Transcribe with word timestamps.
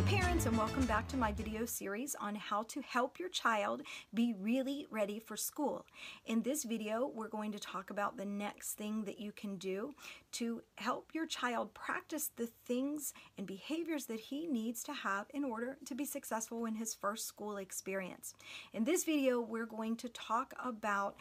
Hi 0.00 0.06
parents 0.16 0.46
and 0.46 0.56
welcome 0.56 0.86
back 0.86 1.08
to 1.08 1.18
my 1.18 1.30
video 1.30 1.66
series 1.66 2.16
on 2.18 2.34
how 2.34 2.62
to 2.68 2.80
help 2.80 3.18
your 3.18 3.28
child 3.28 3.82
be 4.14 4.34
really 4.40 4.86
ready 4.90 5.18
for 5.18 5.36
school. 5.36 5.84
In 6.24 6.40
this 6.40 6.64
video 6.64 7.12
we're 7.14 7.28
going 7.28 7.52
to 7.52 7.58
talk 7.58 7.90
about 7.90 8.16
the 8.16 8.24
next 8.24 8.78
thing 8.78 9.04
that 9.04 9.20
you 9.20 9.30
can 9.30 9.56
do 9.56 9.92
to 10.32 10.62
help 10.76 11.10
your 11.12 11.26
child 11.26 11.74
practice 11.74 12.30
the 12.34 12.48
things 12.64 13.12
and 13.36 13.46
behaviors 13.46 14.06
that 14.06 14.20
he 14.20 14.46
needs 14.46 14.82
to 14.84 14.94
have 14.94 15.26
in 15.34 15.44
order 15.44 15.76
to 15.84 15.94
be 15.94 16.06
successful 16.06 16.64
in 16.64 16.76
his 16.76 16.94
first 16.94 17.26
school 17.26 17.58
experience. 17.58 18.32
In 18.72 18.84
this 18.84 19.04
video 19.04 19.38
we're 19.38 19.66
going 19.66 19.96
to 19.96 20.08
talk 20.08 20.54
about 20.64 21.14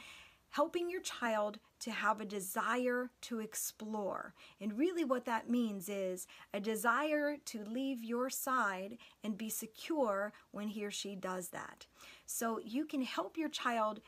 helping 0.52 0.90
your 0.90 1.02
child 1.02 1.60
to 1.80 1.92
have 1.92 2.20
a 2.20 2.26
desire 2.26 3.10
to 3.22 3.40
explore. 3.40 4.34
And 4.60 4.78
really, 4.78 5.04
what 5.04 5.26
that 5.26 5.50
means 5.50 5.90
is 5.90 6.28
a 6.54 6.60
desire 6.60 7.38
to 7.46 7.64
leave 7.64 8.04
your 8.04 8.30
side 8.30 8.98
and 9.24 9.38
be 9.38 9.50
secure 9.50 10.34
when 10.52 10.68
he 10.68 10.86
or 10.86 10.92
she 10.92 11.16
does 11.16 11.50
that. 11.50 11.86
So, 12.26 12.60
you 12.64 12.86
can 12.86 13.02
help 13.02 13.38
your 13.38 13.50
child 13.50 14.02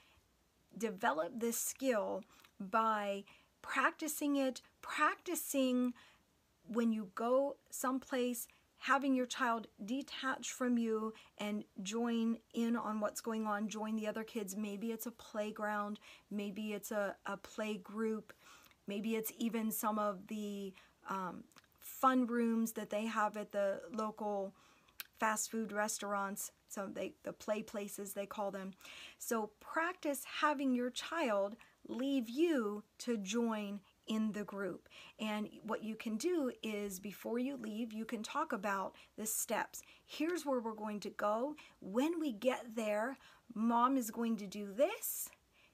develop 0.77 1.33
this 1.39 1.57
skill 1.57 2.23
by 2.59 3.23
practicing 3.61 4.35
it, 4.35 4.61
practicing 4.81 5.93
when 6.67 6.91
you 6.91 7.09
go 7.15 7.57
someplace 7.69 8.47
having 8.81 9.13
your 9.13 9.27
child 9.27 9.67
detach 9.85 10.51
from 10.53 10.75
you 10.75 11.13
and 11.37 11.63
join 11.83 12.35
in 12.55 12.75
on 12.75 12.99
what's 12.99 13.21
going 13.21 13.45
on, 13.45 13.67
join 13.67 13.95
the 13.95 14.07
other 14.07 14.23
kids. 14.23 14.57
Maybe 14.57 14.91
it's 14.91 15.05
a 15.05 15.11
playground, 15.11 15.99
maybe 16.31 16.73
it's 16.73 16.89
a, 16.89 17.15
a 17.27 17.37
play 17.37 17.77
group, 17.77 18.33
maybe 18.87 19.15
it's 19.15 19.31
even 19.37 19.69
some 19.69 19.99
of 19.99 20.25
the 20.27 20.73
um, 21.07 21.43
fun 21.79 22.25
rooms 22.25 22.71
that 22.71 22.89
they 22.89 23.05
have 23.05 23.37
at 23.37 23.51
the 23.51 23.81
local 23.93 24.51
fast 25.19 25.51
food 25.51 25.71
restaurants 25.71 26.51
so 26.67 26.89
they 26.91 27.13
the 27.21 27.33
play 27.33 27.61
places 27.61 28.13
they 28.13 28.25
call 28.25 28.49
them 28.49 28.71
so 29.19 29.51
practice 29.59 30.23
having 30.41 30.73
your 30.73 30.89
child 30.89 31.55
leave 31.87 32.27
you 32.27 32.83
to 32.97 33.17
join 33.17 33.79
in 34.07 34.31
the 34.31 34.43
group. 34.43 34.89
And 35.19 35.49
what 35.63 35.83
you 35.83 35.95
can 35.95 36.17
do 36.17 36.51
is 36.63 36.99
before 36.99 37.39
you 37.39 37.57
leave, 37.57 37.93
you 37.93 38.05
can 38.05 38.23
talk 38.23 38.53
about 38.53 38.95
the 39.17 39.25
steps. 39.25 39.81
Here's 40.05 40.45
where 40.45 40.59
we're 40.59 40.73
going 40.73 40.99
to 41.01 41.09
go. 41.09 41.55
When 41.79 42.19
we 42.19 42.33
get 42.33 42.75
there, 42.75 43.17
mom 43.53 43.97
is 43.97 44.11
going 44.11 44.37
to 44.37 44.47
do 44.47 44.73
this. 44.73 45.29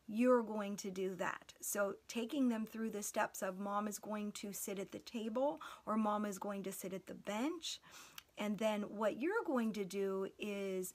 You're 0.08 0.44
going 0.44 0.78
to 0.78 0.90
do 0.90 1.16
that. 1.16 1.54
So, 1.60 1.96
taking 2.08 2.48
them 2.48 2.66
through 2.66 2.92
the 2.92 3.04
steps 3.04 3.42
of 3.42 3.60
mom 3.60 3.90
is 3.90 4.00
going 4.00 4.32
to 4.34 4.54
sit 4.54 4.80
at 4.80 4.94
the 4.94 5.00
table 5.00 5.60
or 5.86 5.98
mom 5.98 6.26
is 6.26 6.40
going 6.40 6.64
to 6.64 6.72
sit 6.72 6.94
at 6.94 7.08
the 7.08 7.14
bench. 7.14 7.82
And 8.38 8.58
then 8.58 8.84
what 8.84 9.20
you're 9.20 9.44
going 9.46 9.74
to 9.74 9.84
do 9.84 10.28
is 10.40 10.94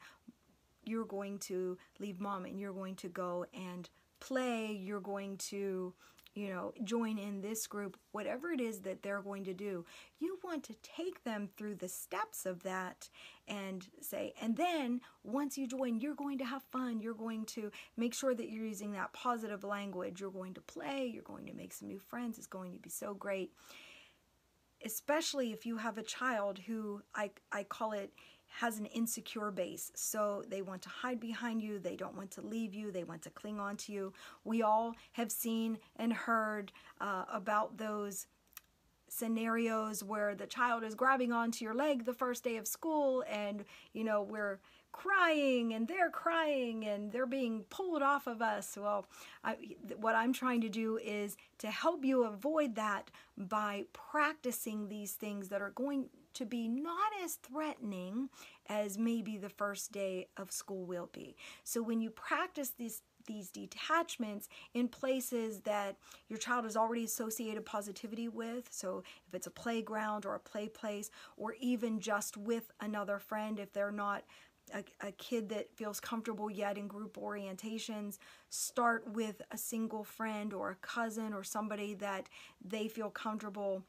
you're 0.84 1.04
going 1.04 1.38
to 1.40 1.76
leave 1.98 2.20
mom 2.20 2.44
and 2.46 2.58
you're 2.58 2.72
going 2.72 2.96
to 2.96 3.08
go 3.08 3.44
and 3.52 3.88
play. 4.20 4.72
You're 4.72 5.00
going 5.00 5.36
to 5.38 5.92
you 6.34 6.48
know, 6.48 6.72
join 6.82 7.18
in 7.18 7.40
this 7.40 7.66
group, 7.66 7.96
whatever 8.12 8.50
it 8.50 8.60
is 8.60 8.80
that 8.80 9.02
they're 9.02 9.20
going 9.20 9.44
to 9.44 9.54
do, 9.54 9.84
you 10.18 10.38
want 10.42 10.64
to 10.64 10.74
take 10.82 11.24
them 11.24 11.48
through 11.56 11.74
the 11.74 11.88
steps 11.88 12.46
of 12.46 12.62
that 12.62 13.08
and 13.46 13.86
say, 14.00 14.32
and 14.40 14.56
then 14.56 15.00
once 15.24 15.58
you 15.58 15.66
join, 15.66 16.00
you're 16.00 16.14
going 16.14 16.38
to 16.38 16.44
have 16.44 16.62
fun. 16.72 17.00
You're 17.00 17.14
going 17.14 17.44
to 17.46 17.70
make 17.96 18.14
sure 18.14 18.34
that 18.34 18.50
you're 18.50 18.64
using 18.64 18.92
that 18.92 19.12
positive 19.12 19.62
language. 19.62 20.20
You're 20.20 20.30
going 20.30 20.54
to 20.54 20.62
play. 20.62 21.10
You're 21.12 21.22
going 21.22 21.46
to 21.46 21.54
make 21.54 21.72
some 21.72 21.88
new 21.88 21.98
friends. 21.98 22.38
It's 22.38 22.46
going 22.46 22.72
to 22.72 22.78
be 22.78 22.90
so 22.90 23.12
great. 23.12 23.52
Especially 24.84 25.52
if 25.52 25.66
you 25.66 25.76
have 25.76 25.98
a 25.98 26.02
child 26.02 26.58
who 26.58 27.02
I, 27.14 27.30
I 27.52 27.64
call 27.64 27.92
it 27.92 28.12
has 28.60 28.78
an 28.78 28.86
insecure 28.86 29.50
base. 29.50 29.90
So 29.94 30.44
they 30.48 30.62
want 30.62 30.82
to 30.82 30.88
hide 30.88 31.20
behind 31.20 31.62
you, 31.62 31.78
they 31.78 31.96
don't 31.96 32.16
want 32.16 32.30
to 32.32 32.42
leave 32.42 32.74
you, 32.74 32.90
they 32.90 33.04
want 33.04 33.22
to 33.22 33.30
cling 33.30 33.58
on 33.58 33.76
to 33.78 33.92
you. 33.92 34.12
We 34.44 34.62
all 34.62 34.94
have 35.12 35.32
seen 35.32 35.78
and 35.96 36.12
heard 36.12 36.72
uh, 37.00 37.24
about 37.32 37.78
those 37.78 38.26
scenarios 39.08 40.02
where 40.02 40.34
the 40.34 40.46
child 40.46 40.82
is 40.82 40.94
grabbing 40.94 41.32
onto 41.32 41.64
your 41.64 41.74
leg 41.74 42.04
the 42.04 42.14
first 42.14 42.44
day 42.44 42.56
of 42.56 42.66
school 42.66 43.22
and 43.30 43.62
you 43.92 44.02
know 44.02 44.22
we're 44.22 44.58
crying 44.90 45.74
and 45.74 45.86
they're 45.86 46.08
crying 46.08 46.86
and 46.86 47.12
they're 47.12 47.26
being 47.26 47.62
pulled 47.68 48.00
off 48.00 48.26
of 48.26 48.40
us 48.40 48.78
well 48.80 49.04
I, 49.44 49.56
what 49.98 50.14
i'm 50.14 50.32
trying 50.32 50.62
to 50.62 50.70
do 50.70 50.96
is 50.96 51.36
to 51.58 51.70
help 51.70 52.06
you 52.06 52.24
avoid 52.24 52.74
that 52.76 53.10
by 53.36 53.84
practicing 53.92 54.88
these 54.88 55.12
things 55.12 55.50
that 55.50 55.60
are 55.60 55.72
going 55.72 56.08
to 56.34 56.46
be 56.46 56.68
not 56.68 57.12
as 57.22 57.34
threatening 57.34 58.28
as 58.68 58.98
maybe 58.98 59.36
the 59.36 59.48
first 59.48 59.92
day 59.92 60.28
of 60.36 60.50
school 60.50 60.84
will 60.84 61.10
be. 61.12 61.36
So 61.64 61.82
when 61.82 62.00
you 62.00 62.10
practice 62.10 62.70
these 62.70 63.02
these 63.26 63.50
detachments 63.50 64.48
in 64.74 64.88
places 64.88 65.60
that 65.60 65.96
your 66.28 66.38
child 66.38 66.64
has 66.64 66.76
already 66.76 67.04
associated 67.04 67.64
positivity 67.64 68.28
with. 68.28 68.66
So, 68.70 69.02
if 69.28 69.34
it's 69.34 69.46
a 69.46 69.50
playground 69.50 70.26
or 70.26 70.34
a 70.34 70.40
play 70.40 70.68
place, 70.68 71.10
or 71.36 71.54
even 71.60 72.00
just 72.00 72.36
with 72.36 72.70
another 72.80 73.18
friend, 73.18 73.58
if 73.58 73.72
they're 73.72 73.92
not 73.92 74.24
a, 74.74 74.84
a, 75.06 75.12
kid 75.12 75.48
that 75.50 75.74
feels 75.74 76.00
comfortable 76.00 76.50
yet 76.50 76.78
in 76.78 76.86
group 76.86 77.16
orientations, 77.16 78.18
start 78.48 79.06
with 79.12 79.42
a 79.50 79.58
single 79.58 80.04
friend 80.04 80.52
or 80.52 80.70
a 80.70 80.76
cousin 80.76 81.32
or 81.32 81.42
somebody 81.42 81.94
that 81.94 82.28
they 82.64 82.88
feel 82.88 83.10
comfortable 83.10 83.82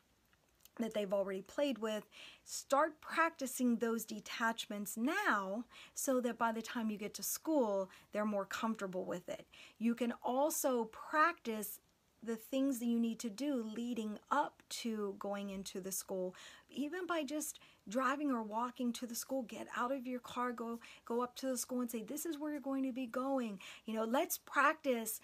that 0.80 0.94
they've 0.94 1.14
already 1.14 1.42
played 1.42 1.78
with, 1.78 2.08
start 2.44 3.00
practicing 3.02 3.78
those 3.78 4.06
detachments 4.06 4.98
now 4.98 5.66
so 5.94 6.20
that 6.22 6.38
by 6.38 6.52
the 6.52 6.62
time 6.62 6.90
you 6.90 6.98
get 6.98 7.14
to 7.16 7.24
school, 7.24 7.90
they're 8.12 8.26
more 8.26 8.46
comfortable 8.46 9.06
with 9.06 9.30
it. 9.30 9.46
You 9.78 9.96
can 9.96 10.14
also 10.24 10.86
practice 10.86 11.80
the 12.24 12.36
things 12.36 12.80
that 12.80 12.86
you 12.86 13.00
need 13.00 13.20
to 13.20 13.30
do 13.30 13.70
leading 13.76 14.18
up 14.32 14.64
to 14.70 15.16
going 15.20 15.50
into 15.50 15.82
the 15.82 15.92
school 15.92 16.34
even 16.70 17.06
by 17.06 17.24
just 17.24 17.60
driving 17.90 18.32
or 18.32 18.42
walking 18.42 18.94
to 18.94 19.06
the 19.06 19.16
school 19.16 19.42
get 19.44 19.68
out 19.76 19.92
of 19.92 20.08
your 20.08 20.22
car 20.22 20.54
go 20.54 20.80
go 21.06 21.22
up 21.22 21.36
to 21.36 21.48
the 21.48 21.58
school 21.58 21.82
and 21.82 21.92
say 21.92 22.02
this 22.02 22.26
is 22.26 22.40
where 22.40 22.52
you're 22.52 22.62
going 22.62 22.84
to 22.84 22.94
be 22.94 23.06
going 23.06 23.60
you 23.86 23.94
know 23.94 24.06
let's 24.06 24.38
practice 24.38 25.20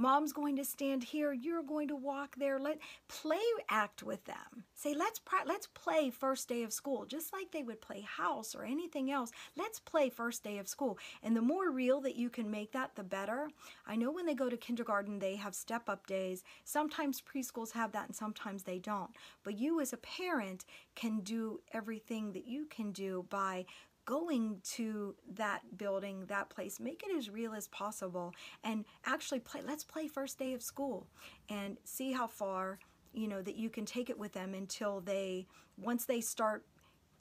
Mom's 0.00 0.32
going 0.32 0.56
to 0.56 0.64
stand 0.64 1.04
here. 1.04 1.30
You're 1.30 1.62
going 1.62 1.88
to 1.88 1.94
walk 1.94 2.34
there. 2.36 2.58
Let 2.58 2.78
play 3.06 3.42
act 3.68 4.02
with 4.02 4.24
them. 4.24 4.64
Say, 4.74 4.94
let's 4.94 5.20
let's 5.46 5.66
play 5.66 6.08
first 6.08 6.48
day 6.48 6.62
of 6.62 6.72
school, 6.72 7.04
just 7.04 7.34
like 7.34 7.52
they 7.52 7.62
would 7.62 7.82
play 7.82 8.00
house 8.00 8.54
or 8.54 8.64
anything 8.64 9.10
else. 9.10 9.30
Let's 9.58 9.78
play 9.78 10.08
first 10.08 10.42
day 10.42 10.56
of 10.56 10.68
school. 10.68 10.98
And 11.22 11.36
the 11.36 11.42
more 11.42 11.70
real 11.70 12.00
that 12.00 12.16
you 12.16 12.30
can 12.30 12.50
make 12.50 12.72
that, 12.72 12.94
the 12.94 13.04
better. 13.04 13.50
I 13.86 13.96
know 13.96 14.10
when 14.10 14.24
they 14.24 14.34
go 14.34 14.48
to 14.48 14.56
kindergarten, 14.56 15.18
they 15.18 15.36
have 15.36 15.54
step 15.54 15.86
up 15.86 16.06
days. 16.06 16.44
Sometimes 16.64 17.20
preschools 17.20 17.72
have 17.72 17.92
that, 17.92 18.06
and 18.06 18.16
sometimes 18.16 18.62
they 18.62 18.78
don't. 18.78 19.10
But 19.44 19.58
you, 19.58 19.82
as 19.82 19.92
a 19.92 19.98
parent, 19.98 20.64
can 20.94 21.20
do 21.20 21.60
everything 21.74 22.32
that 22.32 22.46
you 22.46 22.64
can 22.64 22.92
do 22.92 23.26
by 23.28 23.66
going 24.10 24.60
to 24.64 25.14
that 25.36 25.60
building, 25.78 26.24
that 26.26 26.50
place, 26.50 26.80
make 26.80 27.04
it 27.08 27.16
as 27.16 27.30
real 27.30 27.54
as 27.54 27.68
possible 27.68 28.34
and 28.64 28.84
actually 29.06 29.38
play. 29.38 29.60
Let's 29.64 29.84
play 29.84 30.08
first 30.08 30.36
day 30.36 30.52
of 30.52 30.62
school 30.62 31.06
and 31.48 31.78
see 31.84 32.10
how 32.10 32.26
far, 32.26 32.80
you 33.12 33.28
know, 33.28 33.40
that 33.40 33.54
you 33.54 33.70
can 33.70 33.86
take 33.86 34.10
it 34.10 34.18
with 34.18 34.32
them 34.32 34.52
until 34.52 35.00
they, 35.00 35.46
once 35.78 36.06
they 36.06 36.20
start 36.20 36.66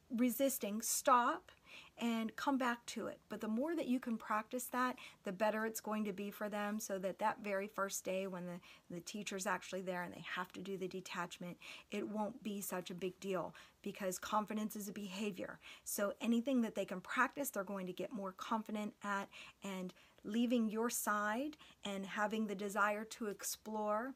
resisting, 0.09 0.81
stop 0.81 1.51
and 1.99 2.35
come 2.35 2.57
back 2.57 2.85
to 2.87 3.07
it. 3.07 3.19
But 3.29 3.41
the 3.41 3.47
more 3.47 3.75
that 3.75 3.87
you 3.87 3.99
can 3.99 4.17
practice 4.17 4.65
that, 4.65 4.95
the 5.23 5.31
better 5.31 5.65
it's 5.65 5.81
going 5.81 6.05
to 6.05 6.13
be 6.13 6.31
for 6.31 6.49
them 6.49 6.79
so 6.79 6.97
that 6.99 7.19
that 7.19 7.43
very 7.43 7.67
first 7.67 8.03
day 8.05 8.27
when 8.27 8.45
the, 8.45 8.59
the 8.89 9.01
teacher's 9.01 9.45
actually 9.45 9.81
there 9.81 10.03
and 10.03 10.13
they 10.13 10.23
have 10.35 10.51
to 10.53 10.61
do 10.61 10.77
the 10.77 10.87
detachment, 10.87 11.57
it 11.91 12.07
won't 12.07 12.41
be 12.43 12.61
such 12.61 12.89
a 12.89 12.95
big 12.95 13.19
deal 13.19 13.53
because 13.81 14.17
confidence 14.17 14.75
is 14.75 14.87
a 14.87 14.93
behavior. 14.93 15.59
So 15.83 16.13
anything 16.21 16.61
that 16.61 16.75
they 16.75 16.85
can 16.85 17.01
practice, 17.01 17.49
they're 17.49 17.63
going 17.63 17.87
to 17.87 17.93
get 17.93 18.13
more 18.13 18.33
confident 18.33 18.93
at 19.03 19.27
and 19.63 19.93
leaving 20.23 20.69
your 20.69 20.89
side 20.89 21.57
and 21.85 22.05
having 22.05 22.47
the 22.47 22.55
desire 22.55 23.03
to 23.05 23.27
explore 23.27 24.13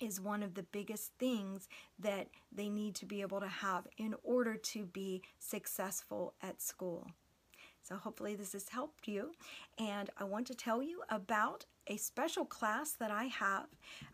is 0.00 0.20
one 0.20 0.42
of 0.42 0.54
the 0.54 0.62
biggest 0.62 1.12
things 1.18 1.68
that 1.98 2.28
they 2.52 2.68
need 2.68 2.94
to 2.96 3.06
be 3.06 3.20
able 3.22 3.40
to 3.40 3.48
have 3.48 3.86
in 3.96 4.14
order 4.22 4.56
to 4.56 4.86
be 4.86 5.22
successful 5.38 6.34
at 6.42 6.60
school. 6.60 7.06
So, 7.82 7.94
hopefully, 7.94 8.34
this 8.34 8.52
has 8.52 8.68
helped 8.68 9.06
you. 9.06 9.30
And 9.78 10.10
I 10.18 10.24
want 10.24 10.48
to 10.48 10.54
tell 10.54 10.82
you 10.82 11.02
about 11.08 11.66
a 11.86 11.96
special 11.96 12.44
class 12.44 12.92
that 12.98 13.12
I 13.12 13.24
have 13.26 13.66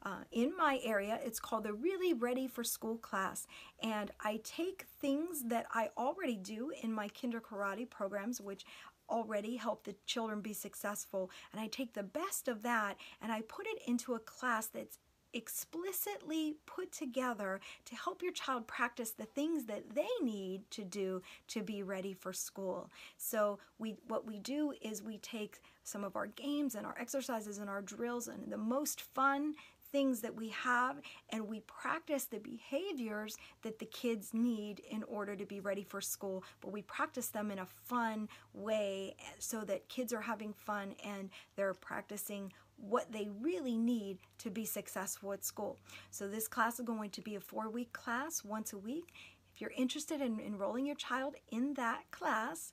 uh, 0.03 0.25
in 0.31 0.53
my 0.59 0.79
area. 0.85 1.19
It's 1.25 1.41
called 1.41 1.65
the 1.65 1.73
Really 1.73 2.13
Ready 2.13 2.47
for 2.47 2.65
School 2.65 2.99
class. 2.99 3.47
And 3.83 4.11
I 4.21 4.41
take 4.45 4.85
things 5.01 5.45
that 5.45 5.65
I 5.73 5.89
already 5.97 6.37
do 6.37 6.71
in 6.83 6.93
my 6.93 7.09
kinder 7.09 7.41
karate 7.41 7.89
programs, 7.89 8.43
which 8.43 8.67
already 9.09 9.57
help 9.57 9.85
the 9.85 9.95
children 10.07 10.41
be 10.41 10.53
successful. 10.53 11.31
And 11.53 11.61
I 11.61 11.67
take 11.67 11.95
the 11.95 12.03
best 12.03 12.49
of 12.49 12.63
that 12.63 12.97
and 13.21 13.33
I 13.33 13.43
put 13.43 13.67
it 13.67 13.79
into 13.87 14.15
a 14.15 14.19
class 14.19 14.67
that's 14.67 14.99
explicitly 15.35 16.57
put 16.67 16.93
together 16.93 17.61
to 17.85 17.97
help 17.97 18.23
your 18.23 18.33
child 18.33 18.67
practice 18.67 19.11
the 19.11 19.25
things 19.25 19.65
that 19.67 19.95
they 19.95 20.09
need 20.23 20.63
to 20.71 20.85
do 20.85 21.23
to 21.49 21.63
be 21.63 21.83
ready 21.83 22.13
for 22.13 22.33
school. 22.33 22.91
So 23.17 23.59
we 23.79 23.97
what 24.09 24.27
we 24.27 24.39
do 24.39 24.75
is 24.83 25.03
we 25.03 25.19
take 25.19 25.61
some 25.85 26.05
of 26.05 26.17
our 26.17 26.27
games 26.27 26.75
and 26.75 26.87
our 26.87 26.97
exercises 26.99 27.59
and 27.59 27.69
our 27.69 27.83
drills 27.83 28.29
and 28.29 28.51
the 28.51 28.59
most 28.59 29.01
fun 29.01 29.55
things 29.93 30.21
that 30.23 30.35
we 30.35 30.49
have 30.49 30.97
and 31.31 31.47
we 31.47 31.61
practice 31.61 32.25
the 32.25 32.39
behaviors 32.39 33.37
that 33.63 33.79
the 33.79 33.85
kids 33.87 34.33
need 34.33 34.81
in 34.91 35.03
order 35.05 35.37
to 35.37 35.45
be 35.45 35.61
ready 35.61 35.85
for 35.85 36.01
school 36.01 36.43
but 36.61 36.73
we 36.73 36.83
practice 36.83 37.29
them 37.29 37.51
in 37.51 37.59
a 37.59 37.67
fun 37.85 38.29
way 38.55 39.15
so 39.39 39.61
that 39.61 39.89
kids 39.89 40.13
are 40.13 40.23
having 40.23 40.53
fun 40.55 40.95
and 41.05 41.29
they're 41.57 41.75
practicing 41.75 42.53
what 42.83 43.13
they 43.13 43.29
really 43.41 43.77
need 43.77 44.19
to 44.39 44.51
be 44.51 44.65
successful 44.65 45.33
at 45.33 45.45
school. 45.45 45.79
So 46.11 46.27
this 46.27 46.49
class 46.49 46.81
is 46.81 46.85
going 46.85 47.11
to 47.11 47.21
be 47.21 47.37
a 47.37 47.41
four-week 47.41 47.93
class 47.93 48.45
once 48.45 48.73
a 48.73 48.79
week. 48.79 49.15
If 49.55 49.61
you're 49.61 49.73
interested 49.77 50.21
in 50.21 50.41
enrolling 50.41 50.87
your 50.87 50.97
child 50.97 51.37
in 51.51 51.75
that 51.75 52.11
class, 52.11 52.73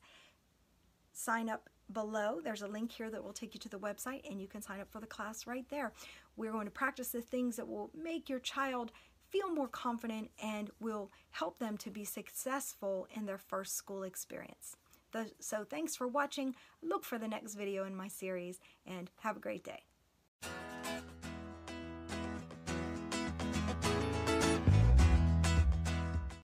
sign 1.13 1.48
up 1.48 1.69
below. 1.94 2.39
There's 2.44 2.62
a 2.62 2.68
link 2.68 2.91
here 2.91 3.09
that 3.09 3.24
will 3.24 3.33
take 3.33 3.53
you 3.53 3.59
to 3.62 3.69
the 3.69 3.80
website 3.80 4.30
and 4.30 4.41
you 4.41 4.47
can 4.47 4.62
sign 4.62 4.80
up 4.80 4.91
for 4.91 5.00
the 5.00 5.07
class 5.07 5.47
right 5.47 5.65
there. 5.69 5.94
We're 6.36 6.51
going 6.51 6.65
to 6.65 6.71
practice 6.71 7.09
the 7.09 7.21
things 7.21 7.56
that 7.56 7.68
will 7.68 7.91
make 7.94 8.30
your 8.30 8.39
child 8.39 8.91
feel 9.30 9.53
more 9.53 9.68
confident 9.68 10.31
and 10.41 10.71
will 10.80 11.12
help 11.31 11.59
them 11.59 11.77
to 11.77 11.91
be 11.91 12.03
successful 12.03 13.07
in 13.15 13.25
their 13.25 13.38
first 13.38 13.75
school 13.75 14.03
experience. 14.03 14.75
So 15.39 15.63
thanks 15.63 15.95
for 15.95 16.07
watching. 16.07 16.56
Look 16.81 17.03
for 17.03 17.18
the 17.18 17.27
next 17.27 17.56
video 17.56 17.86
in 17.86 17.95
my 17.95 18.07
series 18.07 18.59
and 18.86 19.09
have 19.21 19.38
a 19.38 19.39
great 19.39 19.63
day. 19.63 19.83